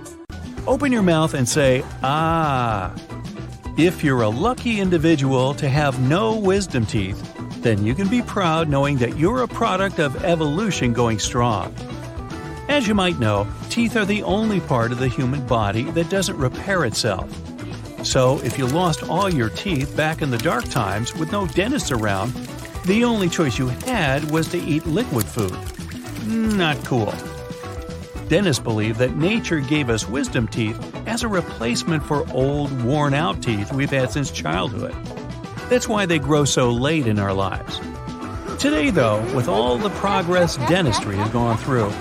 Open 0.67 0.93
your 0.93 1.03
mouth 1.03 1.33
and 1.33 1.49
say, 1.49 1.83
Ah. 2.03 2.95
If 3.77 4.05
you're 4.05 4.23
a 4.23 4.29
lucky 4.29 4.79
individual 4.79 5.53
to 5.55 5.69
have 5.69 5.99
no 5.99 6.37
wisdom 6.37 6.87
teeth, 6.87 7.21
then 7.61 7.85
you 7.85 7.93
can 7.93 8.07
be 8.07 8.23
proud 8.23 8.69
knowing 8.69 8.99
that 8.99 9.19
you're 9.19 9.43
a 9.43 9.49
product 9.49 9.99
of 9.99 10.25
evolution 10.25 10.93
going 10.93 11.19
strong. 11.19 11.75
As 12.69 12.87
you 12.87 12.95
might 12.95 13.19
know, 13.19 13.49
teeth 13.71 13.97
are 13.97 14.05
the 14.05 14.23
only 14.23 14.61
part 14.61 14.93
of 14.93 15.01
the 15.01 15.09
human 15.09 15.45
body 15.49 15.91
that 15.91 16.09
doesn't 16.09 16.37
repair 16.37 16.85
itself. 16.85 17.29
So, 18.07 18.39
if 18.45 18.59
you 18.59 18.67
lost 18.69 19.09
all 19.09 19.29
your 19.29 19.49
teeth 19.51 19.97
back 19.97 20.23
in 20.23 20.31
the 20.31 20.39
dark 20.39 20.67
times 20.67 21.13
with 21.17 21.33
no 21.33 21.49
dentists 21.49 21.91
around, 21.91 22.33
the 22.85 23.03
only 23.03 23.29
choice 23.29 23.59
you 23.59 23.67
had 23.67 24.31
was 24.31 24.47
to 24.51 24.59
eat 24.59 24.87
liquid 24.87 25.27
food. 25.27 25.59
Not 26.29 26.77
cool. 26.85 27.13
Dentists 28.29 28.63
believe 28.63 28.99
that 28.99 29.17
nature 29.17 29.59
gave 29.59 29.91
us 29.91 30.09
wisdom 30.09 30.47
teeth 30.47 30.94
as 31.15 31.23
a 31.23 31.29
replacement 31.29 32.03
for 32.03 32.29
old, 32.33 32.83
worn 32.83 33.15
out 33.15 33.41
teeth 33.41 33.73
we've 33.73 33.91
had 33.91 34.11
since 34.11 34.33
childhood. 34.33 34.93
That's 35.71 35.89
why 35.89 36.07
they 36.07 36.19
grow 36.19 36.45
so 36.45 36.73
late 36.73 37.07
in 37.07 37.21
our 37.21 37.33
lives. 37.33 37.79
Today, 38.59 38.91
though, 38.91 39.21
with 39.33 39.47
all 39.47 39.79
the 39.79 39.91
progress 39.91 40.57
dentistry 40.57 41.15
has 41.15 41.31
gone 41.31 41.57
through, 41.57 41.93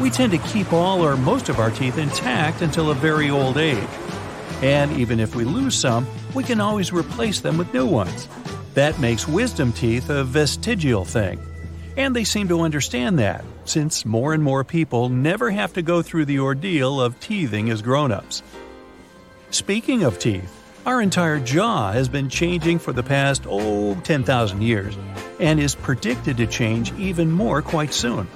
we 0.00 0.08
tend 0.08 0.32
to 0.32 0.38
keep 0.38 0.72
all 0.72 1.04
or 1.04 1.14
most 1.14 1.50
of 1.50 1.58
our 1.58 1.70
teeth 1.70 1.98
intact 1.98 2.62
until 2.62 2.90
a 2.90 2.94
very 2.94 3.28
old 3.28 3.58
age. 3.58 3.86
And 4.62 4.92
even 4.92 5.20
if 5.20 5.36
we 5.36 5.44
lose 5.44 5.78
some, 5.78 6.06
we 6.34 6.42
can 6.42 6.58
always 6.58 6.90
replace 6.90 7.40
them 7.40 7.58
with 7.58 7.74
new 7.74 7.86
ones. 7.86 8.28
That 8.72 8.98
makes 8.98 9.28
wisdom 9.28 9.74
teeth 9.74 10.08
a 10.08 10.24
vestigial 10.24 11.04
thing. 11.04 11.38
And 11.98 12.16
they 12.16 12.24
seem 12.24 12.48
to 12.48 12.62
understand 12.62 13.18
that, 13.18 13.44
since 13.66 14.04
more 14.04 14.34
and 14.34 14.42
more 14.42 14.64
people 14.64 15.10
never 15.10 15.50
have 15.50 15.74
to 15.74 15.82
go 15.82 16.02
through 16.02 16.24
the 16.24 16.40
ordeal 16.40 17.00
of 17.00 17.20
teething 17.20 17.70
as 17.70 17.82
grown 17.82 18.10
ups. 18.10 18.42
Speaking 19.54 20.02
of 20.02 20.18
teeth, 20.18 20.52
our 20.84 21.00
entire 21.00 21.38
jaw 21.38 21.92
has 21.92 22.08
been 22.08 22.28
changing 22.28 22.80
for 22.80 22.92
the 22.92 23.04
past, 23.04 23.44
oh, 23.48 23.94
10,000 24.02 24.60
years, 24.60 24.98
and 25.38 25.60
is 25.60 25.76
predicted 25.76 26.36
to 26.38 26.46
change 26.48 26.92
even 26.94 27.30
more 27.30 27.62
quite 27.62 27.94
soon. 27.94 28.26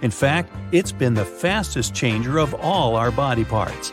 In 0.00 0.10
fact, 0.10 0.50
it's 0.72 0.90
been 0.90 1.12
the 1.12 1.26
fastest 1.26 1.94
changer 1.94 2.38
of 2.38 2.54
all 2.54 2.96
our 2.96 3.10
body 3.10 3.44
parts. 3.44 3.92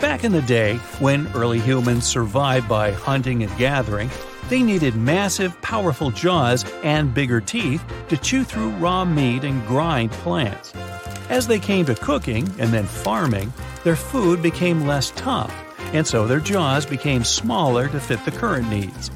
Back 0.00 0.24
in 0.24 0.32
the 0.32 0.42
day, 0.42 0.78
when 0.98 1.30
early 1.36 1.60
humans 1.60 2.04
survived 2.04 2.68
by 2.68 2.90
hunting 2.90 3.44
and 3.44 3.56
gathering, 3.56 4.10
they 4.48 4.64
needed 4.64 4.96
massive, 4.96 5.58
powerful 5.62 6.10
jaws 6.10 6.64
and 6.82 7.14
bigger 7.14 7.40
teeth 7.40 7.84
to 8.08 8.16
chew 8.16 8.42
through 8.42 8.70
raw 8.70 9.04
meat 9.04 9.44
and 9.44 9.64
grind 9.68 10.10
plants. 10.10 10.72
As 11.28 11.46
they 11.46 11.60
came 11.60 11.86
to 11.86 11.94
cooking 11.94 12.52
and 12.58 12.72
then 12.72 12.86
farming, 12.86 13.52
their 13.84 13.94
food 13.94 14.42
became 14.42 14.84
less 14.84 15.12
tough, 15.12 15.62
and 15.92 16.06
so 16.06 16.26
their 16.26 16.40
jaws 16.40 16.86
became 16.86 17.24
smaller 17.24 17.88
to 17.88 18.00
fit 18.00 18.24
the 18.24 18.30
current 18.30 18.68
needs. 18.68 19.10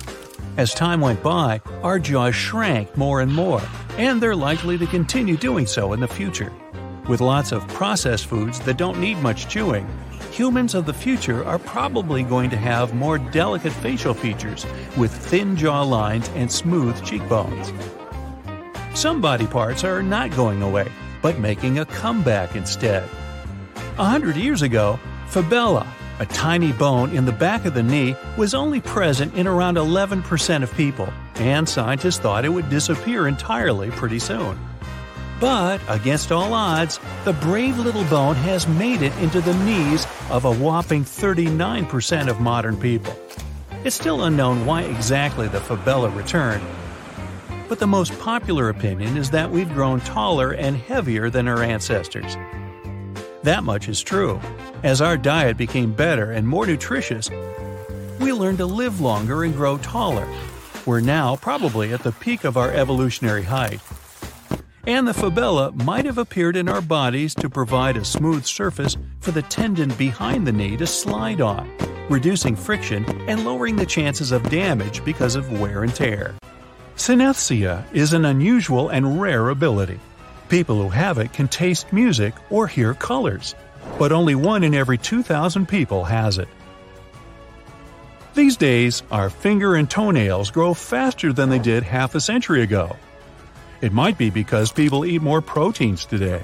As 0.56 0.74
time 0.74 1.00
went 1.00 1.22
by, 1.22 1.60
our 1.82 1.98
jaws 1.98 2.34
shrank 2.34 2.96
more 2.96 3.20
and 3.20 3.32
more, 3.32 3.62
and 3.96 4.20
they're 4.20 4.36
likely 4.36 4.76
to 4.78 4.86
continue 4.86 5.36
doing 5.36 5.66
so 5.66 5.92
in 5.92 6.00
the 6.00 6.08
future. 6.08 6.52
With 7.08 7.20
lots 7.20 7.52
of 7.52 7.66
processed 7.68 8.26
foods 8.26 8.60
that 8.60 8.76
don't 8.76 9.00
need 9.00 9.18
much 9.18 9.48
chewing, 9.48 9.88
humans 10.30 10.74
of 10.74 10.86
the 10.86 10.94
future 10.94 11.44
are 11.44 11.58
probably 11.58 12.22
going 12.22 12.50
to 12.50 12.56
have 12.56 12.94
more 12.94 13.18
delicate 13.18 13.72
facial 13.72 14.14
features 14.14 14.66
with 14.96 15.12
thin 15.12 15.56
jaw 15.56 15.82
lines 15.82 16.28
and 16.34 16.50
smooth 16.50 17.02
cheekbones. 17.04 17.72
Some 18.94 19.20
body 19.20 19.46
parts 19.46 19.82
are 19.82 20.02
not 20.02 20.30
going 20.32 20.62
away, 20.62 20.90
but 21.22 21.38
making 21.38 21.78
a 21.78 21.86
comeback 21.86 22.54
instead. 22.54 23.08
A 23.98 24.04
hundred 24.04 24.36
years 24.36 24.62
ago, 24.62 24.98
fabella, 25.26 25.86
a 26.20 26.26
tiny 26.26 26.70
bone 26.70 27.16
in 27.16 27.24
the 27.24 27.32
back 27.32 27.64
of 27.64 27.72
the 27.72 27.82
knee 27.82 28.14
was 28.36 28.52
only 28.52 28.78
present 28.78 29.34
in 29.34 29.46
around 29.46 29.78
11% 29.78 30.62
of 30.62 30.74
people, 30.74 31.10
and 31.36 31.66
scientists 31.66 32.18
thought 32.18 32.44
it 32.44 32.50
would 32.50 32.68
disappear 32.68 33.26
entirely 33.26 33.90
pretty 33.90 34.18
soon. 34.18 34.58
But, 35.40 35.80
against 35.88 36.30
all 36.30 36.52
odds, 36.52 37.00
the 37.24 37.32
brave 37.32 37.78
little 37.78 38.04
bone 38.04 38.34
has 38.36 38.68
made 38.68 39.00
it 39.00 39.16
into 39.16 39.40
the 39.40 39.54
knees 39.64 40.06
of 40.28 40.44
a 40.44 40.52
whopping 40.52 41.04
39% 41.04 42.28
of 42.28 42.38
modern 42.38 42.76
people. 42.76 43.18
It's 43.82 43.96
still 43.96 44.24
unknown 44.24 44.66
why 44.66 44.82
exactly 44.82 45.48
the 45.48 45.60
fabella 45.60 46.10
returned, 46.10 46.62
but 47.66 47.78
the 47.78 47.86
most 47.86 48.18
popular 48.18 48.68
opinion 48.68 49.16
is 49.16 49.30
that 49.30 49.50
we've 49.50 49.72
grown 49.72 50.00
taller 50.00 50.52
and 50.52 50.76
heavier 50.76 51.30
than 51.30 51.48
our 51.48 51.62
ancestors. 51.62 52.36
That 53.42 53.64
much 53.64 53.88
is 53.88 54.02
true. 54.02 54.38
As 54.82 55.00
our 55.00 55.16
diet 55.16 55.56
became 55.56 55.92
better 55.92 56.32
and 56.32 56.46
more 56.46 56.66
nutritious, 56.66 57.30
we 58.18 58.32
learned 58.34 58.58
to 58.58 58.66
live 58.66 59.00
longer 59.00 59.44
and 59.44 59.54
grow 59.54 59.78
taller. 59.78 60.28
We're 60.84 61.00
now 61.00 61.36
probably 61.36 61.92
at 61.94 62.02
the 62.02 62.12
peak 62.12 62.44
of 62.44 62.58
our 62.58 62.70
evolutionary 62.70 63.44
height. 63.44 63.80
And 64.86 65.08
the 65.08 65.14
fabella 65.14 65.72
might 65.72 66.04
have 66.04 66.18
appeared 66.18 66.56
in 66.56 66.68
our 66.68 66.82
bodies 66.82 67.34
to 67.36 67.48
provide 67.48 67.96
a 67.96 68.04
smooth 68.04 68.44
surface 68.44 68.96
for 69.20 69.30
the 69.30 69.42
tendon 69.42 69.90
behind 69.94 70.46
the 70.46 70.52
knee 70.52 70.76
to 70.76 70.86
slide 70.86 71.40
on, 71.40 71.70
reducing 72.10 72.56
friction 72.56 73.04
and 73.28 73.44
lowering 73.44 73.76
the 73.76 73.86
chances 73.86 74.32
of 74.32 74.50
damage 74.50 75.02
because 75.04 75.34
of 75.34 75.60
wear 75.60 75.82
and 75.82 75.94
tear. 75.94 76.34
Synesthesia 76.96 77.84
is 77.94 78.12
an 78.12 78.26
unusual 78.26 78.90
and 78.90 79.20
rare 79.20 79.48
ability. 79.48 80.00
People 80.50 80.82
who 80.82 80.88
have 80.88 81.18
it 81.18 81.32
can 81.32 81.46
taste 81.46 81.92
music 81.92 82.34
or 82.50 82.66
hear 82.66 82.92
colors, 82.92 83.54
but 84.00 84.10
only 84.10 84.34
one 84.34 84.64
in 84.64 84.74
every 84.74 84.98
2,000 84.98 85.66
people 85.68 86.02
has 86.02 86.38
it. 86.38 86.48
These 88.34 88.56
days, 88.56 89.04
our 89.12 89.30
finger 89.30 89.76
and 89.76 89.88
toenails 89.88 90.50
grow 90.50 90.74
faster 90.74 91.32
than 91.32 91.50
they 91.50 91.60
did 91.60 91.84
half 91.84 92.16
a 92.16 92.20
century 92.20 92.62
ago. 92.62 92.96
It 93.80 93.92
might 93.92 94.18
be 94.18 94.30
because 94.30 94.72
people 94.72 95.04
eat 95.06 95.22
more 95.22 95.40
proteins 95.40 96.04
today. 96.04 96.42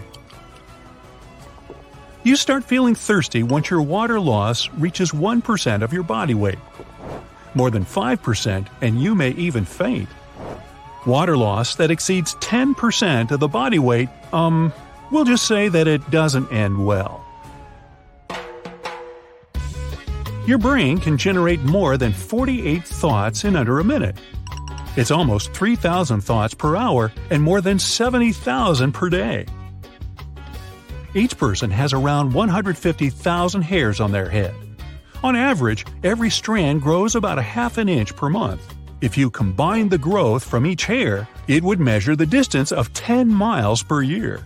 You 2.22 2.36
start 2.36 2.62
feeling 2.62 2.94
thirsty 2.94 3.42
once 3.42 3.70
your 3.70 3.82
water 3.82 4.20
loss 4.20 4.70
reaches 4.70 5.10
1% 5.10 5.82
of 5.82 5.92
your 5.92 6.04
body 6.04 6.34
weight. 6.34 6.58
More 7.54 7.72
than 7.72 7.84
5%, 7.84 8.68
and 8.80 9.02
you 9.02 9.16
may 9.16 9.30
even 9.30 9.64
faint. 9.64 10.08
Water 11.06 11.36
loss 11.36 11.76
that 11.76 11.92
exceeds 11.92 12.34
10% 12.36 13.30
of 13.30 13.38
the 13.38 13.46
body 13.46 13.78
weight, 13.78 14.08
um, 14.32 14.72
we'll 15.12 15.25
just 15.25 15.46
say 15.46 15.68
that 15.68 15.86
it 15.86 16.10
doesn't 16.10 16.52
end 16.52 16.84
well. 16.84 17.25
Your 20.46 20.58
brain 20.58 20.98
can 20.98 21.16
generate 21.16 21.60
more 21.60 21.96
than 21.96 22.12
48 22.12 22.84
thoughts 22.84 23.44
in 23.44 23.56
under 23.56 23.78
a 23.78 23.84
minute. 23.84 24.16
It's 24.96 25.10
almost 25.10 25.52
3,000 25.52 26.22
thoughts 26.22 26.54
per 26.54 26.75
hour 26.75 27.12
and 27.30 27.42
more 27.42 27.60
than 27.60 27.78
70,000 27.78 28.92
per 28.92 29.08
day. 29.08 29.46
Each 31.14 31.36
person 31.36 31.70
has 31.70 31.92
around 31.92 32.32
150,000 32.32 33.62
hairs 33.62 34.00
on 34.00 34.12
their 34.12 34.28
head. 34.28 34.54
On 35.22 35.34
average, 35.36 35.86
every 36.02 36.30
strand 36.30 36.82
grows 36.82 37.14
about 37.14 37.38
a 37.38 37.42
half 37.42 37.78
an 37.78 37.88
inch 37.88 38.14
per 38.16 38.28
month. 38.28 38.75
If 39.03 39.19
you 39.19 39.31
combine 39.31 39.91
the 39.91 39.99
growth 39.99 40.43
from 40.43 40.65
each 40.65 40.87
hair, 40.87 41.29
it 41.49 41.62
would 41.62 41.81
measure 41.81 42.17
the 42.17 42.25
distance 42.25 42.73
of 42.73 42.93
10 42.95 43.29
miles 43.29 43.83
per 43.83 44.00
year. 44.00 44.41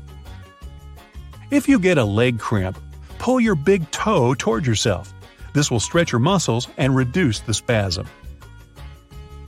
If 1.52 1.68
you 1.68 1.78
get 1.78 1.98
a 1.98 2.04
leg 2.04 2.40
cramp, 2.40 2.76
pull 3.18 3.38
your 3.38 3.54
big 3.54 3.88
toe 3.92 4.34
toward 4.34 4.66
yourself. 4.66 5.14
This 5.52 5.70
will 5.70 5.78
stretch 5.78 6.10
your 6.10 6.18
muscles 6.18 6.66
and 6.78 6.96
reduce 6.96 7.38
the 7.40 7.54
spasm. 7.54 8.08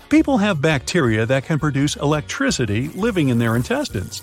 People 0.09 0.39
have 0.39 0.61
bacteria 0.61 1.27
that 1.27 1.45
can 1.45 1.59
produce 1.59 1.97
electricity 1.97 2.89
living 2.89 3.29
in 3.29 3.39
their 3.39 3.57
intestines. 3.57 4.23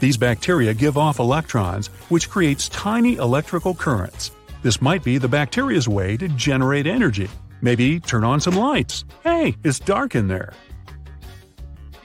These 0.00 0.16
bacteria 0.16 0.74
give 0.74 0.98
off 0.98 1.20
electrons, 1.20 1.86
which 2.08 2.30
creates 2.30 2.68
tiny 2.68 3.14
electrical 3.16 3.74
currents. 3.74 4.32
This 4.62 4.82
might 4.82 5.04
be 5.04 5.18
the 5.18 5.28
bacteria's 5.28 5.88
way 5.88 6.16
to 6.16 6.26
generate 6.28 6.86
energy. 6.86 7.28
Maybe 7.64 7.98
turn 7.98 8.24
on 8.24 8.40
some 8.40 8.56
lights. 8.56 9.06
Hey, 9.22 9.56
it's 9.64 9.78
dark 9.78 10.14
in 10.14 10.28
there. 10.28 10.52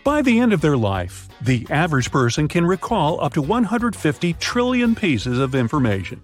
By 0.05 0.21
the 0.21 0.39
end 0.39 0.53
of 0.53 0.61
their 0.61 0.77
life, 0.77 1.27
the 1.41 1.67
average 1.69 2.11
person 2.11 2.47
can 2.47 2.65
recall 2.65 3.19
up 3.19 3.33
to 3.33 3.41
150 3.41 4.33
trillion 4.35 4.95
pieces 4.95 5.37
of 5.37 5.55
information. 5.55 6.21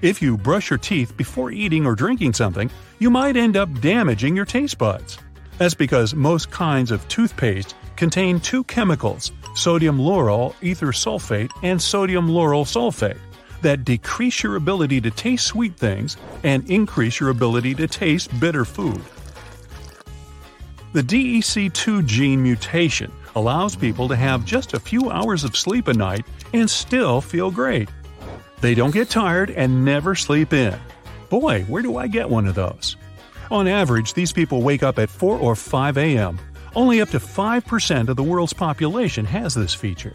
If 0.00 0.22
you 0.22 0.38
brush 0.38 0.70
your 0.70 0.78
teeth 0.78 1.18
before 1.18 1.50
eating 1.50 1.84
or 1.84 1.94
drinking 1.94 2.32
something, 2.32 2.70
you 2.98 3.10
might 3.10 3.36
end 3.36 3.58
up 3.58 3.68
damaging 3.82 4.34
your 4.34 4.46
taste 4.46 4.78
buds. 4.78 5.18
That's 5.58 5.74
because 5.74 6.14
most 6.14 6.50
kinds 6.50 6.90
of 6.90 7.06
toothpaste 7.08 7.74
contain 7.96 8.40
two 8.40 8.64
chemicals, 8.64 9.32
sodium 9.54 9.98
lauryl 9.98 10.54
ether 10.62 10.92
sulfate 10.92 11.50
and 11.62 11.80
sodium 11.80 12.26
lauryl 12.26 12.64
sulfate, 12.64 13.18
that 13.66 13.84
decrease 13.84 14.44
your 14.44 14.54
ability 14.54 15.00
to 15.00 15.10
taste 15.10 15.44
sweet 15.44 15.76
things 15.76 16.16
and 16.44 16.70
increase 16.70 17.18
your 17.18 17.30
ability 17.30 17.74
to 17.74 17.88
taste 17.88 18.30
bitter 18.38 18.64
food. 18.64 19.02
The 20.92 21.02
DEC2 21.02 22.06
gene 22.06 22.40
mutation 22.40 23.10
allows 23.34 23.74
people 23.74 24.06
to 24.06 24.14
have 24.14 24.44
just 24.44 24.74
a 24.74 24.78
few 24.78 25.10
hours 25.10 25.42
of 25.42 25.56
sleep 25.56 25.88
a 25.88 25.94
night 25.94 26.24
and 26.52 26.70
still 26.70 27.20
feel 27.20 27.50
great. 27.50 27.88
They 28.60 28.76
don't 28.76 28.94
get 28.94 29.10
tired 29.10 29.50
and 29.50 29.84
never 29.84 30.14
sleep 30.14 30.52
in. 30.52 30.78
Boy, 31.28 31.64
where 31.64 31.82
do 31.82 31.96
I 31.96 32.06
get 32.06 32.30
one 32.30 32.46
of 32.46 32.54
those? 32.54 32.96
On 33.50 33.66
average, 33.66 34.14
these 34.14 34.32
people 34.32 34.62
wake 34.62 34.84
up 34.84 35.00
at 35.00 35.10
4 35.10 35.40
or 35.40 35.56
5 35.56 35.98
a.m. 35.98 36.38
Only 36.76 37.00
up 37.00 37.08
to 37.08 37.18
5% 37.18 38.08
of 38.08 38.14
the 38.14 38.22
world's 38.22 38.52
population 38.52 39.24
has 39.24 39.56
this 39.56 39.74
feature. 39.74 40.14